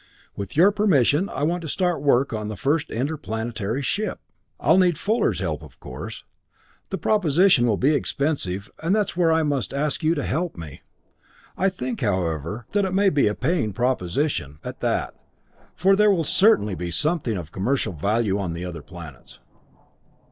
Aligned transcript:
With 0.35 0.57
your 0.57 0.71
permission, 0.71 1.29
I 1.29 1.43
want 1.43 1.61
to 1.61 1.67
start 1.67 2.01
work 2.01 2.33
on 2.33 2.47
the 2.47 2.55
first 2.57 2.89
interplanetary 2.89 3.83
ship. 3.83 4.19
I'll 4.59 4.79
need 4.79 4.97
Fuller's 4.97 5.41
help, 5.41 5.61
of 5.61 5.79
course. 5.79 6.23
The 6.89 6.97
proposition 6.97 7.67
will 7.67 7.77
be 7.77 7.93
expensive, 7.93 8.71
and 8.81 8.95
that's 8.95 9.15
where 9.15 9.31
I 9.31 9.43
must 9.43 9.75
ask 9.75 10.01
you 10.03 10.15
to 10.15 10.23
help 10.23 10.57
me. 10.57 10.81
I 11.55 11.69
think, 11.69 12.01
however, 12.01 12.65
that 12.71 12.83
it 12.83 12.95
may 12.95 13.09
be 13.11 13.27
a 13.27 13.35
paying 13.35 13.73
proposition, 13.73 14.57
at 14.63 14.79
that, 14.79 15.13
for 15.75 15.95
there 15.95 16.09
will 16.09 16.23
certainly 16.23 16.73
be 16.73 16.89
something 16.89 17.37
of 17.37 17.51
commercial 17.51 17.93
value 17.93 18.39
on 18.39 18.53
the 18.53 18.65
other 18.65 18.81
planets." 18.81 19.37